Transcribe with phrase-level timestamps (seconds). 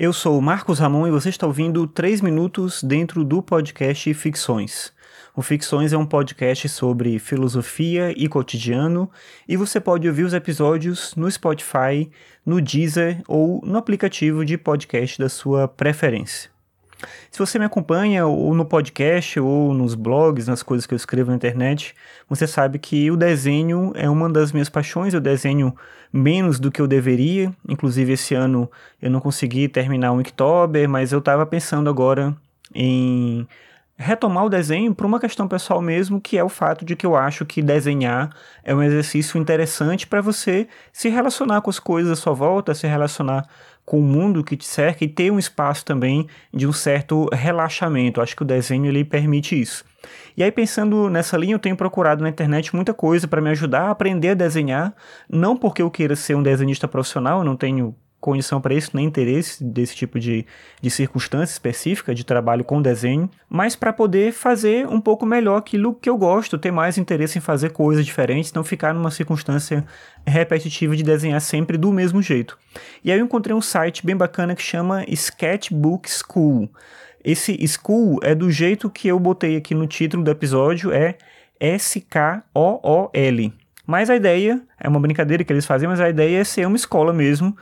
[0.00, 4.92] Eu sou o Marcos Ramon e você está ouvindo 3 minutos dentro do podcast Ficções.
[5.34, 9.10] O Ficções é um podcast sobre filosofia e cotidiano
[9.48, 12.08] e você pode ouvir os episódios no Spotify,
[12.46, 16.48] no Deezer ou no aplicativo de podcast da sua preferência.
[17.30, 21.30] Se você me acompanha ou no podcast ou nos blogs, nas coisas que eu escrevo
[21.30, 21.94] na internet,
[22.28, 25.14] você sabe que o desenho é uma das minhas paixões.
[25.14, 25.74] Eu desenho
[26.12, 27.52] menos do que eu deveria.
[27.68, 32.36] Inclusive, esse ano eu não consegui terminar o Inktober, mas eu estava pensando agora
[32.74, 33.46] em
[33.98, 37.16] retomar o desenho por uma questão pessoal mesmo, que é o fato de que eu
[37.16, 38.30] acho que desenhar
[38.62, 42.86] é um exercício interessante para você se relacionar com as coisas à sua volta, se
[42.86, 43.44] relacionar
[43.84, 48.20] com o mundo que te cerca e ter um espaço também de um certo relaxamento.
[48.20, 49.84] Acho que o desenho ele permite isso.
[50.36, 53.88] E aí pensando nessa linha, eu tenho procurado na internet muita coisa para me ajudar
[53.88, 54.94] a aprender a desenhar,
[55.28, 57.96] não porque eu queira ser um desenhista profissional, eu não tenho
[58.28, 60.44] condição para isso, nem interesse desse tipo de,
[60.82, 65.94] de circunstância específica de trabalho com desenho, mas para poder fazer um pouco melhor aquilo
[65.94, 69.82] que eu gosto, ter mais interesse em fazer coisas diferentes, não ficar numa circunstância
[70.26, 72.58] repetitiva de desenhar sempre do mesmo jeito.
[73.02, 76.68] E aí eu encontrei um site bem bacana que chama Sketchbook School.
[77.24, 81.16] Esse school é do jeito que eu botei aqui no título do episódio, é
[81.58, 83.52] S-K-O-O-L.
[83.86, 86.76] Mas a ideia, é uma brincadeira que eles fazem, mas a ideia é ser uma
[86.76, 87.56] escola mesmo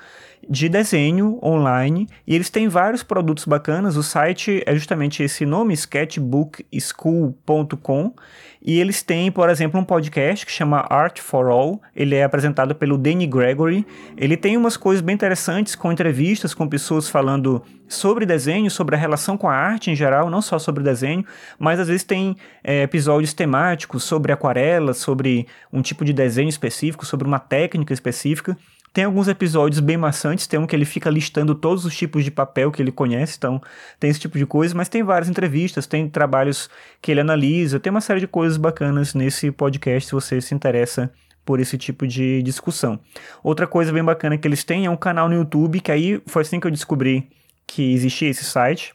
[0.49, 3.97] de desenho online e eles têm vários produtos bacanas.
[3.97, 8.15] O site é justamente esse nome, sketchbookschool.com,
[8.63, 11.81] e eles têm, por exemplo, um podcast que chama Art for All.
[11.95, 13.87] Ele é apresentado pelo Danny Gregory.
[14.17, 18.99] Ele tem umas coisas bem interessantes com entrevistas com pessoas falando sobre desenho, sobre a
[18.99, 21.25] relação com a arte em geral, não só sobre desenho,
[21.59, 27.07] mas às vezes tem é, episódios temáticos sobre aquarela, sobre um tipo de desenho específico,
[27.07, 28.59] sobre uma técnica específica.
[28.97, 32.31] Tem alguns episódios bem maçantes, tem um que ele fica listando todos os tipos de
[32.31, 33.61] papel que ele conhece, então
[34.01, 36.71] tem esse tipo de coisa, mas tem várias entrevistas, tem trabalhos
[37.03, 41.13] que ele analisa, tem uma série de coisas bacanas nesse podcast se você se interessa
[41.45, 42.99] por esse tipo de discussão.
[43.43, 46.41] Outra coisa bem bacana que eles têm é um canal no YouTube, que aí foi
[46.41, 47.29] assim que eu descobri
[47.67, 48.95] que existia esse site.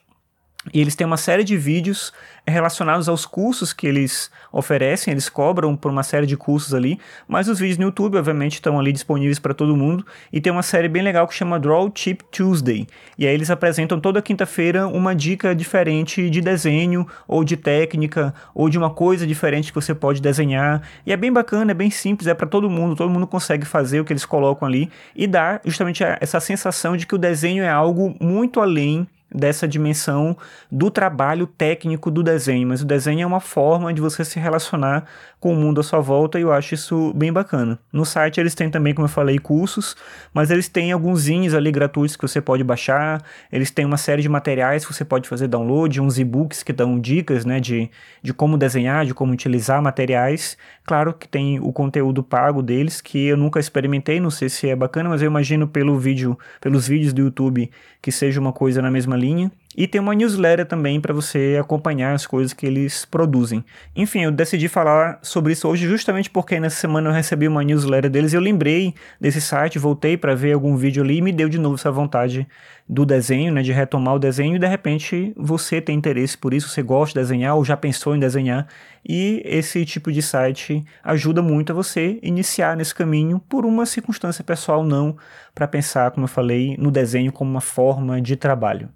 [0.72, 2.12] E eles têm uma série de vídeos
[2.46, 7.48] relacionados aos cursos que eles oferecem, eles cobram por uma série de cursos ali, mas
[7.48, 10.06] os vídeos no YouTube, obviamente, estão ali disponíveis para todo mundo.
[10.32, 12.86] E tem uma série bem legal que chama Draw Tip Tuesday.
[13.18, 18.68] E aí eles apresentam toda quinta-feira uma dica diferente de desenho, ou de técnica, ou
[18.68, 20.82] de uma coisa diferente que você pode desenhar.
[21.04, 24.00] E é bem bacana, é bem simples, é para todo mundo, todo mundo consegue fazer
[24.00, 27.70] o que eles colocam ali e dá justamente essa sensação de que o desenho é
[27.70, 30.36] algo muito além dessa dimensão
[30.70, 35.04] do trabalho técnico do desenho, mas o desenho é uma forma de você se relacionar
[35.40, 37.78] com o mundo à sua volta e eu acho isso bem bacana.
[37.92, 39.96] No site eles têm também, como eu falei, cursos,
[40.32, 44.22] mas eles têm alguns zines ali gratuitos que você pode baixar, eles têm uma série
[44.22, 47.90] de materiais que você pode fazer download, uns e-books que dão dicas, né, de,
[48.22, 50.56] de como desenhar, de como utilizar materiais.
[50.84, 54.76] Claro que tem o conteúdo pago deles, que eu nunca experimentei, não sei se é
[54.76, 57.70] bacana, mas eu imagino pelo vídeo, pelos vídeos do YouTube
[58.02, 59.50] que seja uma coisa na mesma linha.
[59.74, 63.64] E tem uma newsletter também para você acompanhar as coisas que eles produzem.
[63.96, 68.10] Enfim, eu decidi falar sobre isso hoje justamente porque nessa semana eu recebi uma newsletter
[68.10, 71.48] deles e eu lembrei desse site, voltei para ver algum vídeo ali e me deu
[71.48, 72.46] de novo essa vontade
[72.86, 76.68] do desenho, né, de retomar o desenho e de repente você tem interesse por isso,
[76.68, 78.66] você gosta de desenhar ou já pensou em desenhar
[79.08, 84.44] e esse tipo de site ajuda muito a você iniciar nesse caminho por uma circunstância
[84.44, 85.16] pessoal não
[85.54, 88.90] para pensar, como eu falei, no desenho como uma forma de trabalho.